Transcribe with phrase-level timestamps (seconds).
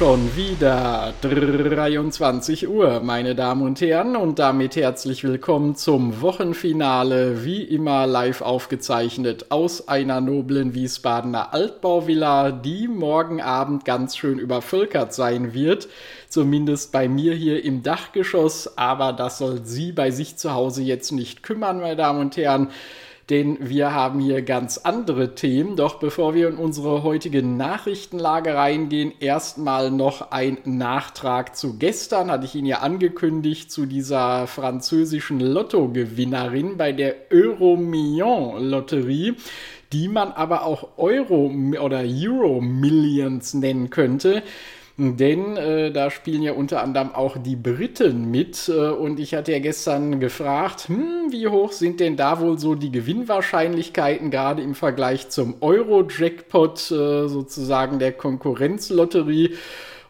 [0.00, 7.62] Schon wieder 23 Uhr, meine Damen und Herren, und damit herzlich willkommen zum Wochenfinale, wie
[7.62, 15.52] immer live aufgezeichnet aus einer noblen Wiesbadener Altbauvilla, die morgen Abend ganz schön übervölkert sein
[15.52, 15.86] wird.
[16.30, 21.12] Zumindest bei mir hier im Dachgeschoss, aber das soll Sie bei sich zu Hause jetzt
[21.12, 22.70] nicht kümmern, meine Damen und Herren
[23.30, 25.76] denn wir haben hier ganz andere Themen.
[25.76, 32.44] Doch bevor wir in unsere heutige Nachrichtenlage reingehen, erstmal noch ein Nachtrag zu gestern, hatte
[32.44, 39.36] ich Ihnen ja angekündigt, zu dieser französischen Lottogewinnerin bei der Euromillion-Lotterie
[39.92, 44.44] die man aber auch Euro oder Euro Millions nennen könnte.
[45.00, 48.68] Denn äh, da spielen ja unter anderem auch die Briten mit.
[48.68, 52.74] Äh, und ich hatte ja gestern gefragt, hm, wie hoch sind denn da wohl so
[52.74, 59.54] die Gewinnwahrscheinlichkeiten, gerade im Vergleich zum Euro-Jackpot, äh, sozusagen der Konkurrenzlotterie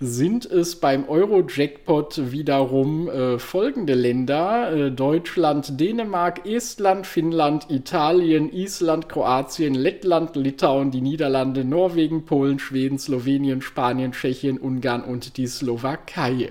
[0.00, 9.10] sind es beim Euro-Jackpot wiederum äh, folgende Länder: äh, Deutschland, Dänemark, Estland, Finnland, Italien, Island,
[9.10, 16.50] Kroatien, Lettland, Litauen, die Niederlande, Norwegen, Polen, Schweden, Slowenien, Spanien, Tschechien, Ungarn und die Slowakei.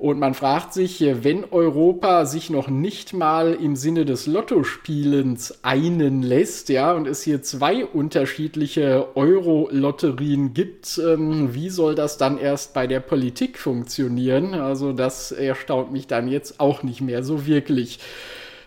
[0.00, 6.22] Und man fragt sich, wenn Europa sich noch nicht mal im Sinne des Lottospielens einen
[6.22, 12.72] lässt, ja, und es hier zwei unterschiedliche Euro-Lotterien gibt, ähm, wie soll das dann erst
[12.72, 14.54] bei der Politik funktionieren?
[14.54, 17.98] Also das erstaunt mich dann jetzt auch nicht mehr so wirklich.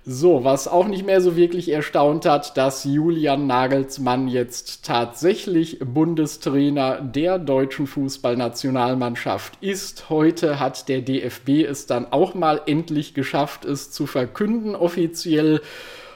[0.06, 7.00] So, was auch nicht mehr so wirklich erstaunt hat, dass Julian Nagelsmann jetzt tatsächlich Bundestrainer
[7.00, 10.10] der deutschen Fußballnationalmannschaft ist.
[10.10, 15.62] Heute hat der DFB es dann auch mal endlich geschafft, es zu verkünden offiziell.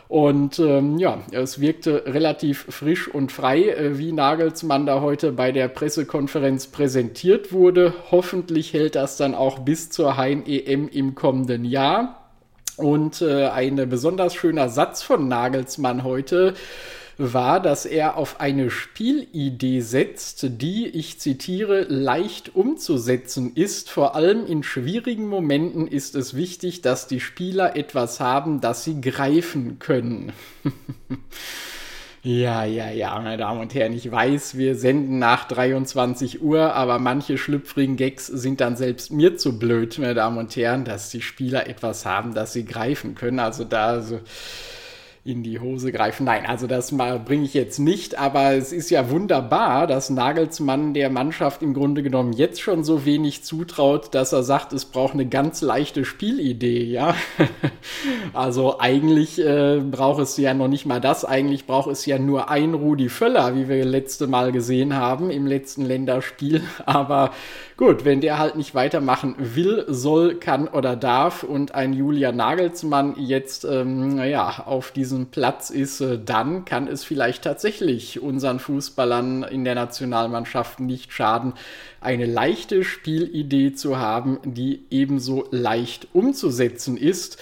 [0.10, 5.54] Und ähm, ja, es wirkte relativ frisch und frei, äh, wie Nagelsmann da heute bei
[5.54, 7.94] der Pressekonferenz präsentiert wurde.
[8.12, 12.27] Hoffentlich hält das dann auch bis zur Heim-EM im kommenden Jahr.
[12.78, 16.54] Und äh, ein besonders schöner Satz von Nagelsmann heute
[17.18, 23.90] war, dass er auf eine Spielidee setzt, die, ich zitiere, leicht umzusetzen ist.
[23.90, 29.02] Vor allem in schwierigen Momenten ist es wichtig, dass die Spieler etwas haben, das sie
[29.02, 30.32] greifen können.
[32.24, 37.00] Ja, ja, ja, meine Damen und Herren, ich weiß, wir senden nach 23 Uhr, aber
[37.00, 41.22] manche schlüpfrigen Gags sind dann selbst mir zu blöd, meine Damen und Herren, dass die
[41.22, 43.40] Spieler etwas haben, das sie greifen können.
[43.40, 44.20] Also da so
[45.28, 46.24] in die Hose greifen.
[46.26, 51.10] Nein, also das bringe ich jetzt nicht, aber es ist ja wunderbar, dass Nagelsmann der
[51.10, 55.28] Mannschaft im Grunde genommen jetzt schon so wenig zutraut, dass er sagt, es braucht eine
[55.28, 57.14] ganz leichte Spielidee, ja.
[58.34, 62.50] also eigentlich äh, braucht es ja noch nicht mal das, eigentlich braucht es ja nur
[62.50, 67.32] ein Rudi Völler, wie wir letzte Mal gesehen haben im letzten Länderspiel, aber
[67.78, 73.14] Gut, wenn der halt nicht weitermachen will, soll, kann oder darf und ein Julia Nagelsmann
[73.20, 79.44] jetzt, ähm, naja, auf diesem Platz ist, äh, dann kann es vielleicht tatsächlich unseren Fußballern
[79.44, 81.54] in der Nationalmannschaft nicht schaden,
[82.02, 87.38] eine leichte Spielidee zu haben, die ebenso leicht umzusetzen ist.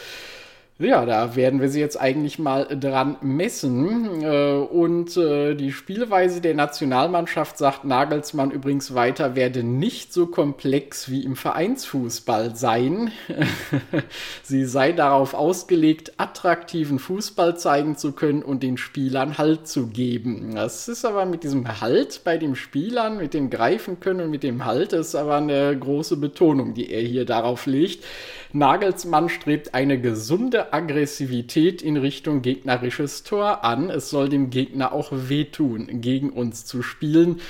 [0.78, 4.22] Ja, da werden wir sie jetzt eigentlich mal dran messen.
[4.22, 11.10] Äh, und äh, die Spielweise der Nationalmannschaft, sagt Nagelsmann übrigens weiter, werde nicht so komplex
[11.10, 13.12] wie im Vereinsfußball sein.
[14.44, 20.56] sie sei darauf ausgelegt, attraktiven Fußball zeigen zu können und den Spielern Halt zu geben.
[20.56, 24.44] Das ist aber mit diesem Halt bei den Spielern, mit dem Greifen können und mit
[24.44, 28.04] dem Halt, ist aber eine große Betonung, die er hier darauf legt.
[28.52, 33.90] Nagelsmann strebt eine gesunde Aggressivität in Richtung gegnerisches Tor an.
[33.90, 37.42] Es soll dem Gegner auch wehtun, gegen uns zu spielen.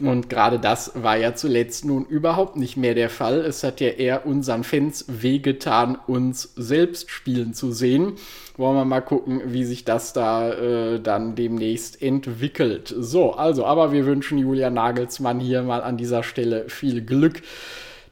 [0.00, 3.40] Und gerade das war ja zuletzt nun überhaupt nicht mehr der Fall.
[3.40, 8.12] Es hat ja eher unseren Fans wehgetan, uns selbst spielen zu sehen.
[8.56, 12.94] Wollen wir mal gucken, wie sich das da äh, dann demnächst entwickelt.
[12.96, 17.42] So, also, aber wir wünschen Julia Nagelsmann hier mal an dieser Stelle viel Glück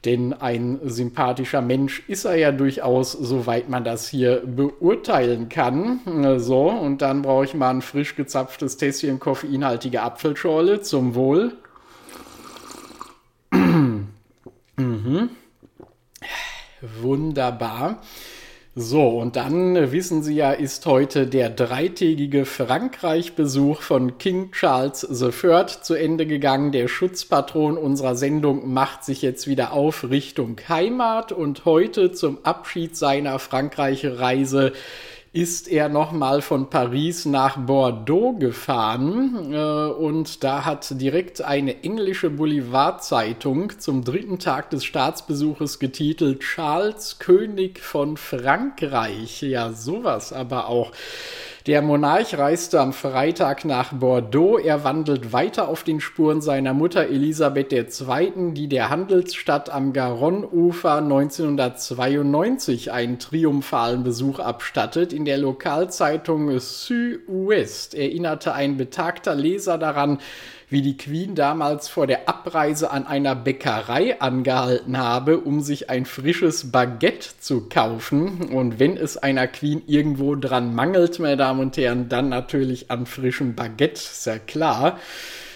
[0.07, 5.99] denn ein sympathischer Mensch ist er ja durchaus, soweit man das hier beurteilen kann.
[6.39, 11.57] So, und dann brauche ich mal ein frisch gezapftes Tässchen koffeinhaltige Apfelschorle zum Wohl.
[13.51, 15.29] mhm.
[17.01, 18.01] Wunderbar.
[18.79, 25.01] So, und dann äh, wissen Sie ja, ist heute der dreitägige Frankreich-Besuch von King Charles
[25.01, 26.71] III zu Ende gegangen.
[26.71, 32.95] Der Schutzpatron unserer Sendung macht sich jetzt wieder auf Richtung Heimat und heute zum Abschied
[32.95, 34.73] seiner Frankreich-Reise
[35.37, 42.31] ist er nochmal von Paris nach Bordeaux gefahren äh, und da hat direkt eine englische
[42.31, 49.43] Boulevardzeitung zum dritten Tag des Staatsbesuches getitelt Charles König von Frankreich.
[49.43, 50.91] Ja, sowas aber auch.
[51.67, 54.57] Der Monarch reiste am Freitag nach Bordeaux.
[54.57, 60.99] Er wandelt weiter auf den Spuren seiner Mutter Elisabeth II., die der Handelsstadt am Garonne-Ufer
[60.99, 65.11] 1992 einen triumphalen Besuch abstattet.
[65.11, 70.19] In der Lokalzeitung Sud-Ouest erinnerte ein betagter Leser daran,
[70.69, 76.05] wie die Queen damals vor der Abreise an einer Bäckerei angehalten habe, um sich ein
[76.05, 78.49] frisches Baguette zu kaufen.
[78.53, 83.05] Und wenn es einer Queen irgendwo dran mangelt, meine Damen und Herren, dann natürlich an
[83.05, 84.99] frischem Baguette, ist ja klar.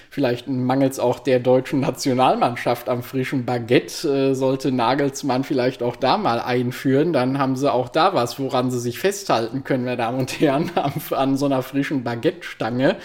[0.09, 4.31] Vielleicht mangelt es auch der deutschen Nationalmannschaft am frischen Baguette.
[4.31, 8.71] Äh, sollte Nagelsmann vielleicht auch da mal einführen, dann haben sie auch da was, woran
[8.71, 12.97] sie sich festhalten können, meine Damen und Herren, an, an so einer frischen Baguette-Stange.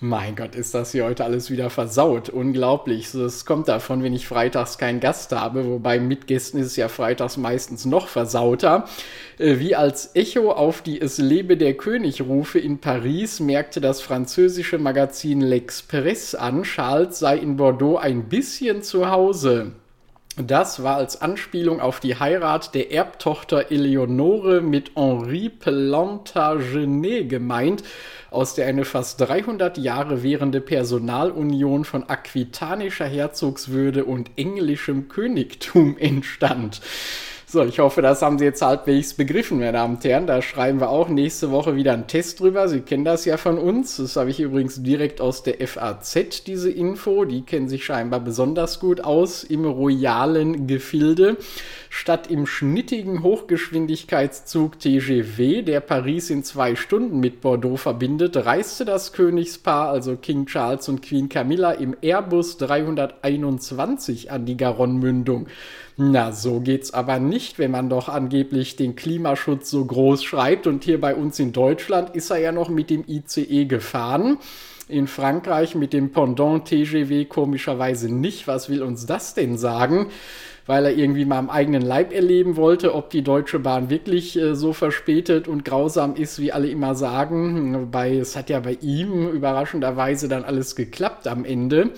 [0.00, 2.28] Mein Gott, ist das hier heute alles wieder versaut.
[2.28, 3.12] Unglaublich.
[3.12, 6.88] Das kommt davon, wenn ich freitags keinen Gast habe, wobei mit Gästen ist es ja
[6.88, 8.84] freitags meistens noch versauter.
[9.38, 14.02] Äh, wie als Echo auf die Es lebe der König Rufe in Paris merkte das
[14.02, 19.72] französische Magazin L'Express an, Charles sei in Bordeaux ein bisschen zu Hause.
[20.38, 27.82] Das war als Anspielung auf die Heirat der Erbtochter Eleonore mit Henri Plantagenet gemeint,
[28.30, 36.82] aus der eine fast 300 Jahre währende Personalunion von aquitanischer Herzogswürde und englischem Königtum entstand.
[37.48, 40.26] So, ich hoffe, das haben Sie jetzt halbwegs begriffen, meine Damen und Herren.
[40.26, 42.66] Da schreiben wir auch nächste Woche wieder einen Test drüber.
[42.66, 43.98] Sie kennen das ja von uns.
[43.98, 47.24] Das habe ich übrigens direkt aus der FAZ, diese Info.
[47.24, 51.36] Die kennen sich scheinbar besonders gut aus im royalen Gefilde.
[51.88, 59.12] Statt im schnittigen Hochgeschwindigkeitszug TGV, der Paris in zwei Stunden mit Bordeaux verbindet, reiste das
[59.12, 65.46] Königspaar, also King Charles und Queen Camilla, im Airbus 321 an die Garonne-Mündung.
[65.98, 70.66] Na, so geht's aber nicht, wenn man doch angeblich den Klimaschutz so groß schreibt.
[70.66, 74.36] Und hier bei uns in Deutschland ist er ja noch mit dem ICE gefahren.
[74.88, 78.46] In Frankreich mit dem Pendant TGV komischerweise nicht.
[78.46, 80.08] Was will uns das denn sagen?
[80.66, 84.54] Weil er irgendwie mal am eigenen Leib erleben wollte, ob die Deutsche Bahn wirklich äh,
[84.54, 87.74] so verspätet und grausam ist, wie alle immer sagen.
[87.74, 91.92] Wobei es hat ja bei ihm überraschenderweise dann alles geklappt am Ende.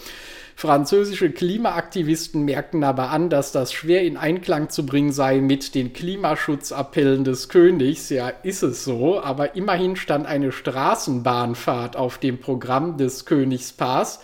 [0.60, 5.92] Französische Klimaaktivisten merkten aber an, dass das schwer in Einklang zu bringen sei mit den
[5.92, 8.10] Klimaschutzappellen des Königs.
[8.10, 14.18] Ja, ist es so, aber immerhin stand eine Straßenbahnfahrt auf dem Programm des Königspaars.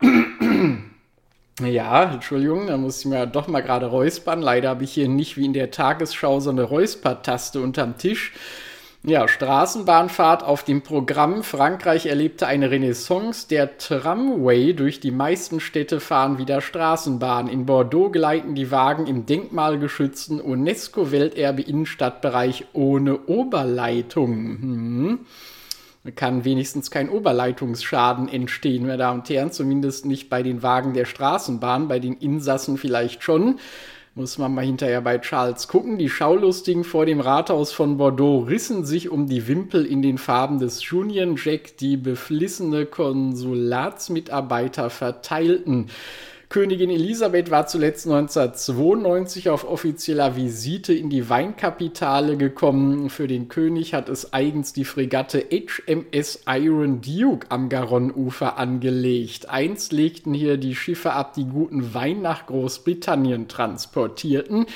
[1.60, 4.42] Ja, Entschuldigung, da muss ich mir doch mal gerade räuspern.
[4.42, 8.32] Leider habe ich hier nicht wie in der Tagesschau so eine Räuspertaste unterm Tisch.
[9.06, 11.42] Ja, Straßenbahnfahrt auf dem Programm.
[11.42, 13.46] Frankreich erlebte eine Renaissance.
[13.46, 17.48] Der Tramway durch die meisten Städte fahren wieder Straßenbahn.
[17.48, 24.32] In Bordeaux gleiten die Wagen im denkmalgeschützten UNESCO-Welterbe Innenstadtbereich ohne Oberleitung.
[24.32, 25.18] Hm.
[26.14, 29.52] Kann wenigstens kein Oberleitungsschaden entstehen, meine Damen und Herren.
[29.52, 33.58] Zumindest nicht bei den Wagen der Straßenbahn, bei den Insassen vielleicht schon.
[34.16, 35.98] Muss man mal hinterher bei Charles gucken.
[35.98, 40.60] Die Schaulustigen vor dem Rathaus von Bordeaux rissen sich um die Wimpel in den Farben
[40.60, 45.90] des Union Jack, die beflissene Konsulatsmitarbeiter verteilten.
[46.54, 53.10] Königin Elisabeth war zuletzt 1992 auf offizieller Visite in die Weinkapitale gekommen.
[53.10, 59.48] Für den König hat es eigens die Fregatte HMS Iron Duke am Garonne-Ufer angelegt.
[59.48, 64.66] Einst legten hier die Schiffe ab, die guten Wein nach Großbritannien transportierten.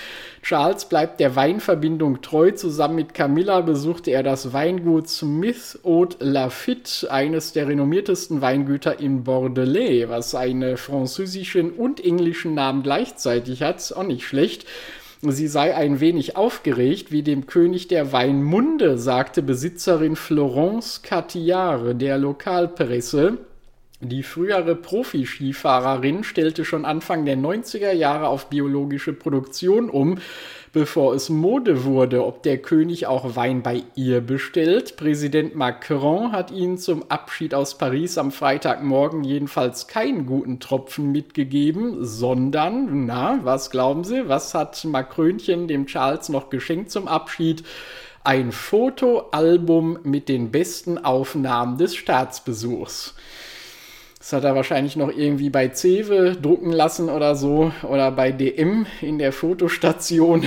[0.42, 2.50] Charles bleibt der Weinverbindung treu.
[2.50, 9.22] Zusammen mit Camilla besuchte er das Weingut Smith Haute Lafitte, eines der renommiertesten Weingüter in
[9.22, 14.66] Bordelais, was eine französische und englischen Namen gleichzeitig hat, auch nicht schlecht.
[15.20, 22.00] Sie sei ein wenig aufgeregt, wie dem König der Wein Munde, sagte Besitzerin Florence Catillard
[22.00, 23.38] der Lokalpresse.
[24.00, 30.18] Die frühere Profi-Skifahrerin stellte schon Anfang der 90er Jahre auf biologische Produktion um
[30.72, 34.96] bevor es Mode wurde, ob der König auch Wein bei ihr bestellt.
[34.96, 42.04] Präsident Macron hat ihnen zum Abschied aus Paris am Freitagmorgen jedenfalls keinen guten Tropfen mitgegeben,
[42.04, 47.64] sondern, na, was glauben Sie, was hat Macrönchen dem Charles noch geschenkt zum Abschied?
[48.24, 53.14] Ein Fotoalbum mit den besten Aufnahmen des Staatsbesuchs.
[54.28, 58.84] Das hat er wahrscheinlich noch irgendwie bei Cewe drucken lassen oder so oder bei DM
[59.00, 60.44] in der Fotostation.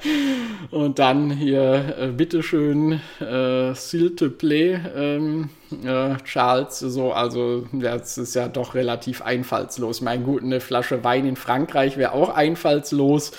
[0.70, 5.50] und dann hier, äh, bitteschön, äh, S'il plaît, ähm,
[5.84, 10.00] äh, Charles, so, also das ist ja doch relativ einfallslos.
[10.00, 13.32] Mein gut, eine Flasche Wein in Frankreich wäre auch einfallslos.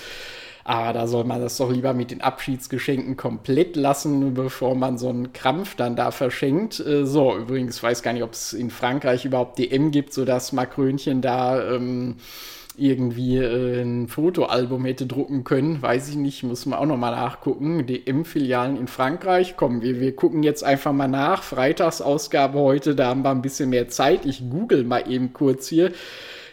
[0.68, 5.08] Aber da soll man das doch lieber mit den Abschiedsgeschenken komplett lassen, bevor man so
[5.08, 6.80] einen Krampf dann da verschenkt.
[6.80, 11.22] Äh, so, übrigens weiß gar nicht, ob es in Frankreich überhaupt DM gibt, sodass Macrönchen
[11.22, 12.16] da ähm,
[12.76, 15.80] irgendwie äh, ein Fotoalbum hätte drucken können.
[15.80, 17.86] Weiß ich nicht, muss man auch nochmal nachgucken.
[17.86, 19.54] DM-Filialen in Frankreich.
[19.56, 21.44] Komm, wir, wir gucken jetzt einfach mal nach.
[21.44, 24.26] Freitagsausgabe heute, da haben wir ein bisschen mehr Zeit.
[24.26, 25.92] Ich google mal eben kurz hier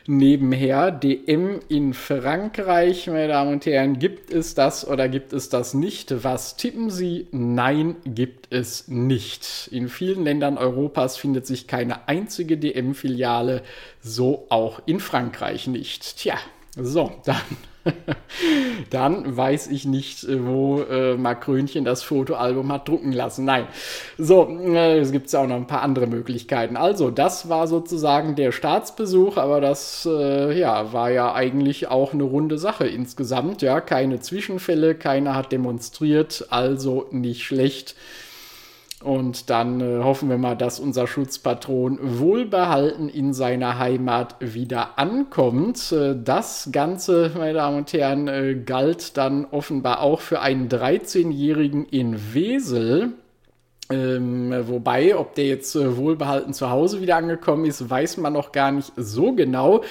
[0.07, 0.91] nebenher.
[0.91, 6.23] DM in Frankreich, meine Damen und Herren, gibt es das oder gibt es das nicht?
[6.23, 7.27] Was tippen Sie?
[7.31, 9.69] Nein, gibt es nicht.
[9.71, 13.63] In vielen Ländern Europas findet sich keine einzige DM-Filiale,
[14.01, 16.17] so auch in Frankreich nicht.
[16.17, 16.37] Tja,
[16.75, 17.37] so, dann
[18.89, 23.45] dann weiß ich nicht, äh, wo äh, Macrönchen das Fotoalbum hat drucken lassen.
[23.45, 23.67] Nein.
[24.17, 26.77] So, äh, es gibt ja auch noch ein paar andere Möglichkeiten.
[26.77, 32.23] Also, das war sozusagen der Staatsbesuch, aber das äh, ja, war ja eigentlich auch eine
[32.23, 33.61] runde Sache insgesamt.
[33.61, 37.95] Ja, keine Zwischenfälle, keiner hat demonstriert, also nicht schlecht.
[39.03, 45.91] Und dann äh, hoffen wir mal, dass unser Schutzpatron wohlbehalten in seiner Heimat wieder ankommt.
[45.91, 51.85] Äh, das Ganze, meine Damen und Herren, äh, galt dann offenbar auch für einen 13-Jährigen
[51.85, 53.11] in Wesel.
[53.89, 58.53] Ähm, wobei, ob der jetzt äh, wohlbehalten zu Hause wieder angekommen ist, weiß man noch
[58.53, 59.83] gar nicht so genau.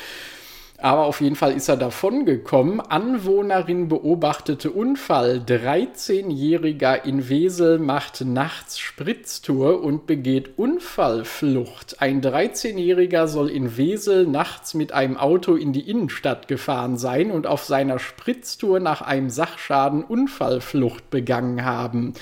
[0.82, 2.80] Aber auf jeden Fall ist er davon gekommen.
[2.80, 5.40] Anwohnerin beobachtete Unfall.
[5.46, 12.02] 13-Jähriger in Wesel macht nachts Spritztour und begeht Unfallflucht.
[12.02, 17.46] Ein 13-Jähriger soll in Wesel nachts mit einem Auto in die Innenstadt gefahren sein und
[17.46, 22.14] auf seiner Spritztour nach einem Sachschaden Unfallflucht begangen haben.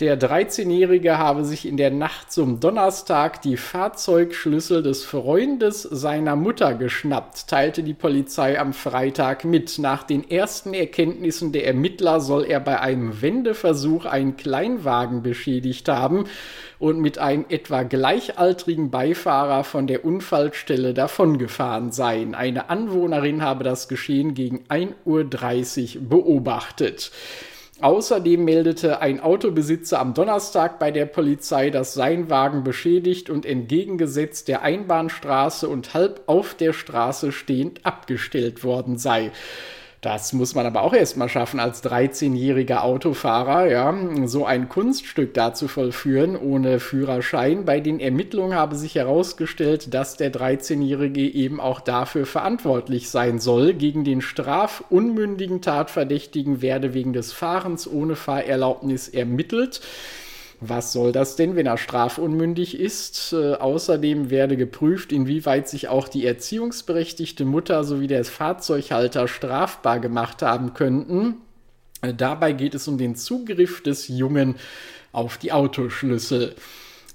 [0.00, 6.72] Der 13-Jährige habe sich in der Nacht zum Donnerstag die Fahrzeugschlüssel des Freundes seiner Mutter
[6.72, 9.78] geschnappt, teilte die Polizei am Freitag mit.
[9.78, 16.24] Nach den ersten Erkenntnissen der Ermittler soll er bei einem Wendeversuch einen Kleinwagen beschädigt haben
[16.78, 22.34] und mit einem etwa gleichaltrigen Beifahrer von der Unfallstelle davongefahren sein.
[22.34, 27.10] Eine Anwohnerin habe das Geschehen gegen 1.30 Uhr beobachtet.
[27.82, 34.48] Außerdem meldete ein Autobesitzer am Donnerstag bei der Polizei, dass sein Wagen beschädigt und entgegengesetzt
[34.48, 39.30] der Einbahnstraße und halb auf der Straße stehend abgestellt worden sei.
[40.00, 45.52] Das muss man aber auch erstmal schaffen, als 13-jähriger Autofahrer, ja, so ein Kunststück da
[45.52, 47.66] zu vollführen ohne Führerschein.
[47.66, 53.74] Bei den Ermittlungen habe sich herausgestellt, dass der 13-Jährige eben auch dafür verantwortlich sein soll.
[53.74, 59.82] Gegen den strafunmündigen Tatverdächtigen werde wegen des Fahrens ohne Fahrerlaubnis ermittelt.
[60.62, 63.32] Was soll das denn, wenn er strafunmündig ist?
[63.32, 70.42] Äh, außerdem werde geprüft, inwieweit sich auch die erziehungsberechtigte Mutter sowie der Fahrzeughalter strafbar gemacht
[70.42, 71.36] haben könnten.
[72.02, 74.56] Äh, dabei geht es um den Zugriff des Jungen
[75.12, 76.54] auf die Autoschlüssel.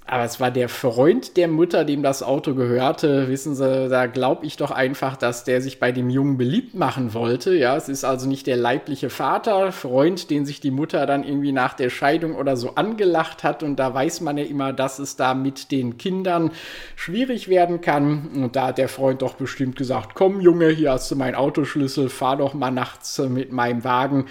[0.08, 3.28] Aber es war der Freund der Mutter, dem das Auto gehörte.
[3.28, 7.12] Wissen Sie, da glaube ich doch einfach, dass der sich bei dem Jungen beliebt machen
[7.12, 7.54] wollte.
[7.56, 11.50] Ja, es ist also nicht der leibliche Vater, Freund, den sich die Mutter dann irgendwie
[11.50, 13.64] nach der Scheidung oder so angelacht hat.
[13.64, 16.52] Und da weiß man ja immer, dass es da mit den Kindern
[16.94, 18.28] schwierig werden kann.
[18.36, 22.10] Und da hat der Freund doch bestimmt gesagt, komm Junge, hier hast du meinen Autoschlüssel,
[22.10, 24.26] fahr doch mal nachts mit meinem Wagen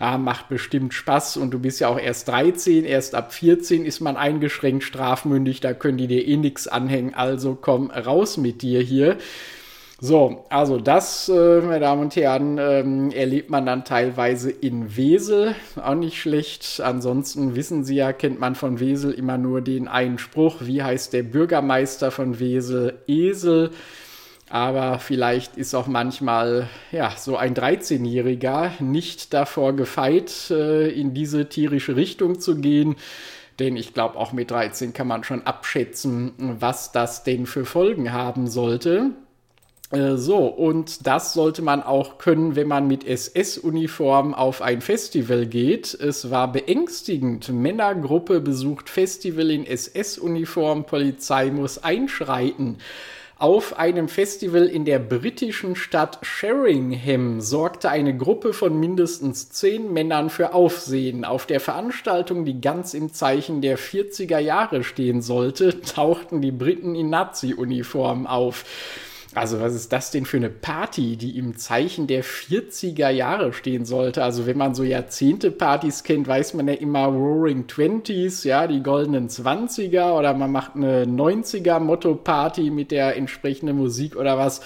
[0.00, 4.00] ja, macht bestimmt Spaß und du bist ja auch erst 13, erst ab 14 ist
[4.00, 8.80] man eingeschränkt strafmündig, da können die dir eh nichts anhängen, also komm raus mit dir
[8.80, 9.16] hier.
[9.98, 15.54] So, also das, äh, meine Damen und Herren, ähm, erlebt man dann teilweise in Wesel,
[15.82, 16.82] auch nicht schlecht.
[16.84, 21.14] Ansonsten wissen Sie ja, kennt man von Wesel immer nur den einen Spruch, wie heißt
[21.14, 22.98] der Bürgermeister von Wesel?
[23.06, 23.70] Esel.
[24.48, 31.48] Aber vielleicht ist auch manchmal ja, so ein 13-Jähriger nicht davor gefeit, äh, in diese
[31.48, 32.94] tierische Richtung zu gehen.
[33.58, 38.12] Denn ich glaube, auch mit 13 kann man schon abschätzen, was das denn für Folgen
[38.12, 39.12] haben sollte.
[39.90, 45.46] Äh, so, und das sollte man auch können, wenn man mit SS-Uniform auf ein Festival
[45.46, 45.94] geht.
[45.94, 47.48] Es war beängstigend.
[47.48, 52.78] Männergruppe besucht Festival in SS-Uniform, Polizei muss einschreiten.
[53.38, 60.30] Auf einem Festival in der britischen Stadt Sheringham sorgte eine Gruppe von mindestens zehn Männern
[60.30, 61.26] für Aufsehen.
[61.26, 66.94] Auf der Veranstaltung, die ganz im Zeichen der 40er Jahre stehen sollte, tauchten die Briten
[66.94, 68.64] in Nazi-Uniformen auf.
[69.36, 73.84] Also was ist das denn für eine Party, die im Zeichen der 40er Jahre stehen
[73.84, 74.24] sollte?
[74.24, 79.28] Also wenn man so Jahrzehnte-Partys kennt, weiß man ja immer Roaring Twenties, ja, die goldenen
[79.28, 84.62] 20er oder man macht eine 90er-Motto-Party mit der entsprechenden Musik oder was.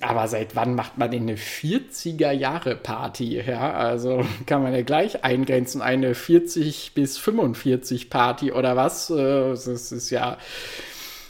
[0.00, 3.42] Aber seit wann macht man denn eine 40er Jahre Party?
[3.44, 9.10] Ja, also kann man ja gleich eingrenzen, eine 40 bis 45 Party oder was?
[9.10, 10.38] Äh, das ist ja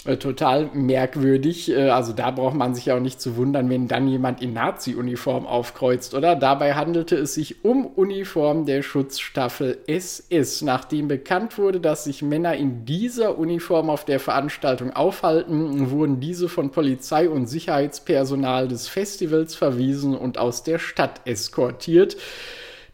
[0.06, 1.70] äh, total merkwürdig.
[1.70, 4.52] Äh, also da braucht man sich ja auch nicht zu wundern, wenn dann jemand in
[4.52, 6.36] Nazi-Uniform aufkreuzt, oder?
[6.36, 10.62] Dabei handelte es sich um Uniform der Schutzstaffel SS.
[10.62, 16.48] Nachdem bekannt wurde, dass sich Männer in dieser Uniform auf der Veranstaltung aufhalten, wurden diese
[16.48, 22.16] von Polizei und Sicherheitspersonal des Festivals verwiesen und aus der Stadt eskortiert.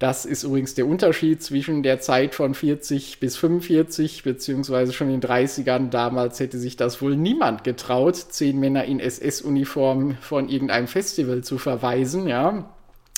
[0.02, 5.20] Das ist übrigens der Unterschied zwischen der Zeit von 40 bis 45, beziehungsweise schon in
[5.20, 5.90] den 30ern.
[5.90, 11.56] Damals hätte sich das wohl niemand getraut, zehn Männer in SS-Uniform von irgendeinem Festival zu
[11.56, 12.68] verweisen, ja.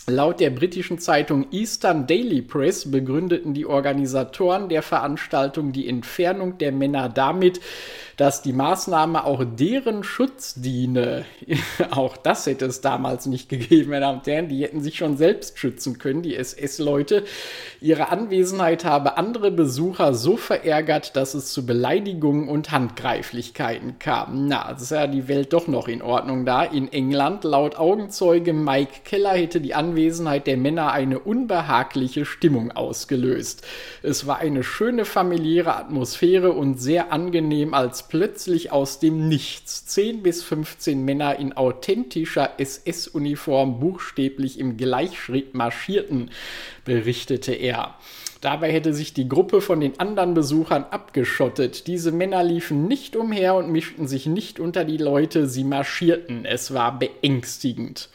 [0.06, 6.72] Laut der britischen Zeitung Eastern Daily Press begründeten die Organisatoren der Veranstaltung die Entfernung der
[6.72, 7.58] Männer damit,
[8.18, 11.24] dass die Maßnahme auch deren Schutz diene.
[11.90, 14.48] auch das hätte es damals nicht gegeben, meine Damen und Herren.
[14.48, 17.24] Die hätten sich schon selbst schützen können, die SS-Leute.
[17.80, 24.48] Ihre Anwesenheit habe andere Besucher so verärgert, dass es zu Beleidigungen und Handgreiflichkeiten kam.
[24.48, 26.62] Na, das ist ja die Welt doch noch in Ordnung da.
[26.62, 33.66] In England, laut Augenzeuge Mike Keller, hätte die Anwesenheit der Männer eine unbehagliche Stimmung ausgelöst.
[34.02, 40.22] Es war eine schöne familiäre Atmosphäre und sehr angenehm als plötzlich aus dem Nichts 10
[40.22, 46.30] bis 15 Männer in authentischer SS-Uniform buchstäblich im Gleichschritt marschierten,
[46.84, 47.94] berichtete er.
[48.44, 51.86] Dabei hätte sich die Gruppe von den anderen Besuchern abgeschottet.
[51.86, 56.44] Diese Männer liefen nicht umher und mischten sich nicht unter die Leute, sie marschierten.
[56.44, 58.10] Es war beängstigend.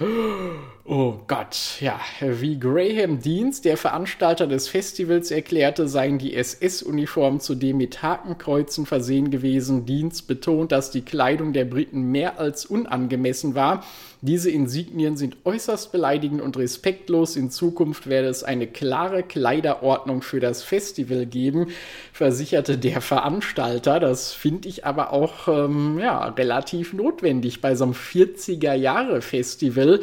[0.91, 7.77] Oh Gott, ja, wie Graham Deans, der Veranstalter des Festivals, erklärte, seien die SS-Uniformen zudem
[7.77, 9.85] mit Hakenkreuzen versehen gewesen.
[9.85, 13.83] Deans betont, dass die Kleidung der Briten mehr als unangemessen war
[14.21, 17.37] diese Insignien sind äußerst beleidigend und respektlos.
[17.37, 21.67] In Zukunft werde es eine klare Kleiderordnung für das Festival geben,
[22.11, 24.01] versicherte der Veranstalter.
[24.01, 30.01] Das finde ich aber auch ähm, ja, relativ notwendig bei so einem 40er-Jahre-Festival.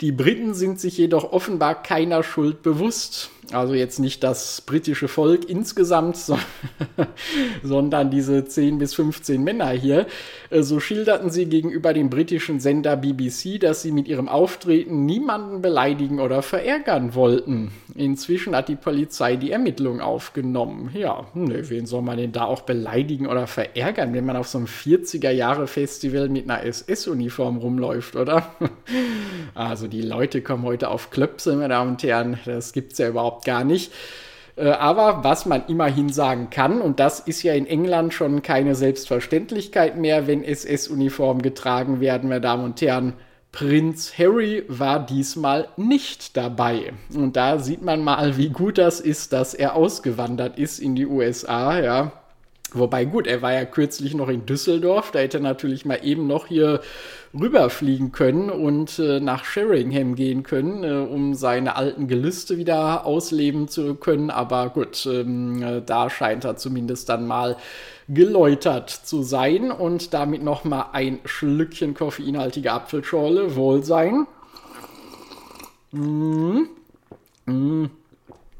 [0.00, 3.30] Die Briten sind sich jedoch offenbar keiner Schuld bewusst.
[3.52, 6.38] Also jetzt nicht das britische Volk insgesamt, so,
[7.62, 10.06] sondern diese 10 bis 15 Männer hier.
[10.50, 15.62] Äh, so schilderten sie gegenüber dem britischen Sender BBC, dass sie mit ihrem Auftreten niemanden
[15.62, 17.70] beleidigen oder verärgern wollten.
[17.94, 20.90] Inzwischen hat die Polizei die Ermittlungen aufgenommen.
[20.94, 24.58] Ja, ne, wen soll man denn da auch beleidigen oder verärgern, wenn man auf so
[24.58, 28.54] einem 40er-Jahre-Festival mit einer SS-Uniform rumläuft, oder?
[29.54, 32.38] Also die Leute kommen heute auf Klöpse, meine Damen und Herren.
[32.44, 33.92] Das gibt's ja überhaupt überhaupt gar nicht.
[34.56, 38.74] Äh, aber was man immerhin sagen kann, und das ist ja in England schon keine
[38.74, 43.14] Selbstverständlichkeit mehr, wenn SS-Uniformen getragen werden, meine Damen und Herren,
[43.50, 46.92] Prinz Harry war diesmal nicht dabei.
[47.14, 51.06] Und da sieht man mal, wie gut das ist, dass er ausgewandert ist in die
[51.06, 52.12] USA, ja.
[52.74, 56.26] Wobei gut, er war ja kürzlich noch in Düsseldorf, da hätte er natürlich mal eben
[56.26, 56.82] noch hier
[57.38, 63.68] rüberfliegen können und äh, nach Sheringham gehen können, äh, um seine alten Gelüste wieder ausleben
[63.68, 64.30] zu können.
[64.30, 67.56] Aber gut, ähm, äh, da scheint er zumindest dann mal
[68.08, 73.56] geläutert zu sein und damit noch mal ein Schlückchen koffeinhaltige Apfelschorle.
[73.56, 74.26] Wohlsein.
[75.92, 76.68] Mmh.
[77.46, 77.90] Mmh.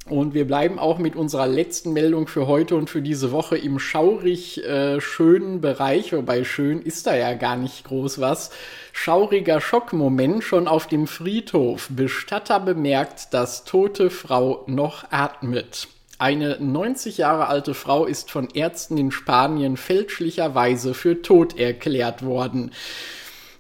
[0.09, 3.79] Und wir bleiben auch mit unserer letzten Meldung für heute und für diese Woche im
[3.79, 8.51] schaurig äh, schönen Bereich, wobei schön ist da ja gar nicht groß was.
[8.93, 11.89] Schauriger Schockmoment schon auf dem Friedhof.
[11.91, 15.89] Bestatter bemerkt, dass tote Frau noch atmet.
[16.19, 22.73] Eine 90 Jahre alte Frau ist von Ärzten in Spanien fälschlicherweise für tot erklärt worden.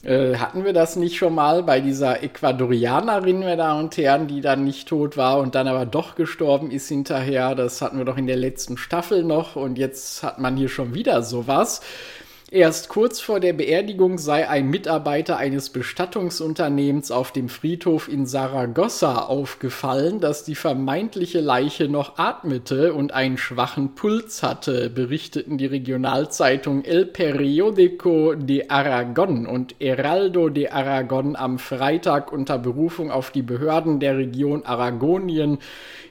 [0.09, 4.40] Äh, hatten wir das nicht schon mal bei dieser Ecuadorianerin, meine Damen und Herren, die
[4.40, 7.55] dann nicht tot war und dann aber doch gestorben ist hinterher?
[7.55, 10.94] Das hatten wir doch in der letzten Staffel noch und jetzt hat man hier schon
[10.94, 11.83] wieder sowas.
[12.50, 19.26] Erst kurz vor der Beerdigung sei ein Mitarbeiter eines Bestattungsunternehmens auf dem Friedhof in Saragossa
[19.26, 26.87] aufgefallen, dass die vermeintliche Leiche noch atmete und einen schwachen Puls hatte, berichteten die Regionalzeitung
[26.87, 34.00] El Periódico de Aragón und Heraldo de Aragón am Freitag unter Berufung auf die Behörden
[34.00, 35.58] der Region Aragonien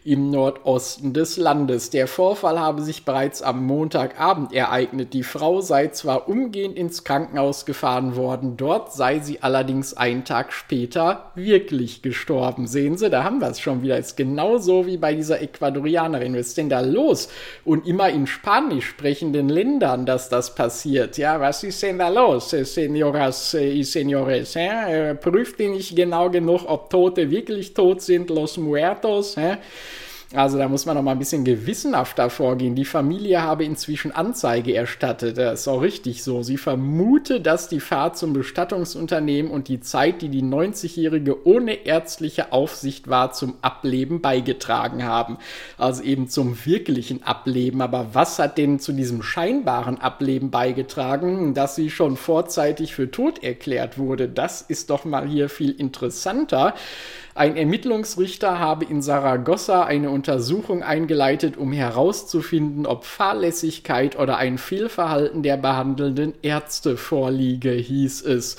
[0.03, 1.89] im Nordosten des Landes.
[1.89, 5.13] Der Vorfall habe sich bereits am Montagabend ereignet.
[5.13, 10.53] Die Frau sei zwar umgehend ins Krankenhaus gefahren worden, dort sei sie allerdings einen Tag
[10.53, 12.67] später wirklich gestorben.
[12.67, 13.97] Sehen Sie, da haben wir es schon wieder.
[13.97, 16.33] Ist genauso wie bei dieser Ecuadorianerin.
[16.33, 17.29] Was ist denn da los?
[17.65, 21.17] Und immer in spanisch sprechenden Ländern, dass das passiert.
[21.17, 24.55] Ja, was ist denn da los, Senoras y Senores?
[24.55, 25.15] Äh?
[25.15, 29.37] Prüft ihr nicht genau genug, ob Tote wirklich tot sind, los muertos?
[29.37, 29.57] Äh?
[30.33, 32.75] Also da muss man noch mal ein bisschen gewissenhafter vorgehen.
[32.75, 35.37] Die Familie habe inzwischen Anzeige erstattet.
[35.37, 36.43] Das ist auch richtig so.
[36.43, 42.51] Sie vermute, dass die Fahrt zum Bestattungsunternehmen und die Zeit, die die 90-Jährige ohne ärztliche
[42.51, 45.37] Aufsicht war, zum Ableben beigetragen haben.
[45.77, 47.81] Also eben zum wirklichen Ableben.
[47.81, 53.45] Aber was hat denn zu diesem scheinbaren Ableben beigetragen, dass sie schon vorzeitig für tot
[53.45, 54.27] erklärt wurde?
[54.27, 56.73] Das ist doch mal hier viel interessanter.
[57.37, 65.43] Ein Ermittlungsrichter habe in Saragossa eine Untersuchung eingeleitet, um herauszufinden, ob Fahrlässigkeit oder ein Fehlverhalten
[65.43, 68.57] der behandelnden Ärzte vorliege, hieß es.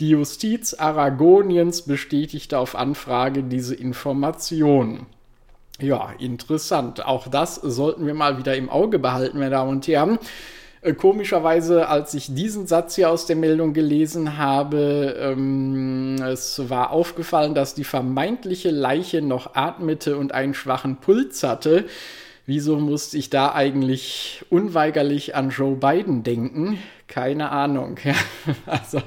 [0.00, 5.04] Die Justiz Aragoniens bestätigte auf Anfrage diese Information.
[5.78, 7.04] Ja, interessant.
[7.04, 10.18] Auch das sollten wir mal wieder im Auge behalten, meine Damen und Herren.
[10.84, 16.90] Äh, komischerweise, als ich diesen Satz hier aus der Meldung gelesen habe, ähm, es war
[16.90, 21.86] aufgefallen, dass die vermeintliche Leiche noch atmete und einen schwachen Puls hatte.
[22.44, 26.78] Wieso musste ich da eigentlich unweigerlich an Joe Biden denken?
[27.06, 27.96] Keine Ahnung.
[28.66, 29.00] also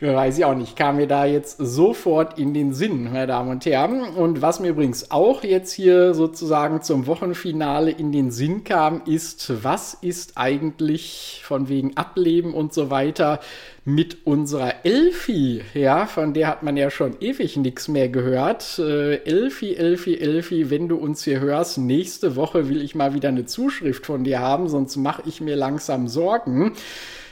[0.00, 3.64] weiß ich auch nicht, kam mir da jetzt sofort in den Sinn, meine Damen und
[3.64, 4.02] Herren.
[4.02, 9.64] Und was mir übrigens auch jetzt hier sozusagen zum Wochenfinale in den Sinn kam, ist,
[9.64, 13.40] was ist eigentlich von wegen Ableben und so weiter
[13.88, 18.80] mit unserer Elfi, ja, von der hat man ja schon ewig nichts mehr gehört.
[18.80, 23.28] Äh, Elfi, Elfi, Elfi, wenn du uns hier hörst, nächste Woche will ich mal wieder
[23.28, 26.72] eine Zuschrift von dir haben, sonst mache ich mir langsam Sorgen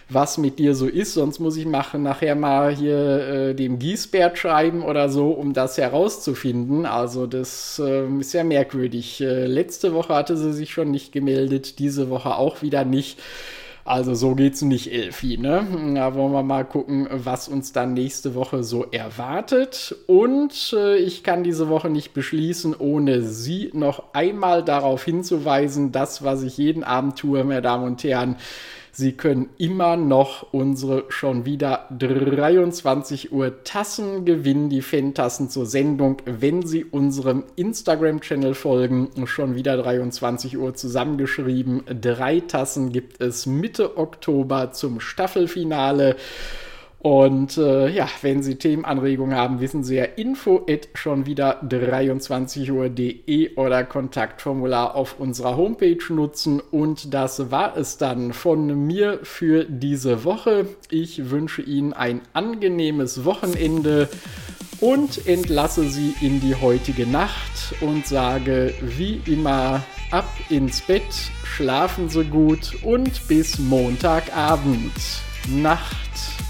[0.08, 1.14] was mit dir so ist.
[1.14, 5.78] Sonst muss ich machen, nachher mal hier äh, dem Giesbert schreiben oder so, um das
[5.78, 6.86] herauszufinden.
[6.86, 9.20] Also das äh, ist ja merkwürdig.
[9.20, 13.18] Äh, letzte Woche hatte sie sich schon nicht gemeldet, diese Woche auch wieder nicht.
[13.86, 15.66] Also so geht's nicht, Elfi, ne?
[15.94, 19.94] Da wollen wir mal gucken, was uns dann nächste Woche so erwartet.
[20.06, 26.24] Und äh, ich kann diese Woche nicht beschließen, ohne Sie noch einmal darauf hinzuweisen, das,
[26.24, 28.36] was ich jeden Abend tue, meine Damen und Herren,
[28.96, 36.18] Sie können immer noch unsere schon wieder 23 Uhr Tassen gewinnen, die Fan-Tassen zur Sendung,
[36.26, 39.08] wenn Sie unserem Instagram-Channel folgen.
[39.26, 41.82] Schon wieder 23 Uhr zusammengeschrieben.
[42.00, 46.14] Drei Tassen gibt es Mitte Oktober zum Staffelfinale.
[47.04, 52.72] Und äh, ja, wenn Sie Themenanregungen haben, wissen Sie ja info at schon wieder 23
[52.72, 56.62] Uhr.de oder Kontaktformular auf unserer Homepage nutzen.
[56.70, 60.64] Und das war es dann von mir für diese Woche.
[60.90, 64.08] Ich wünsche Ihnen ein angenehmes Wochenende
[64.80, 71.02] und entlasse Sie in die heutige Nacht und sage wie immer ab ins Bett,
[71.44, 74.90] schlafen Sie gut und bis Montagabend.
[75.50, 76.43] Nacht.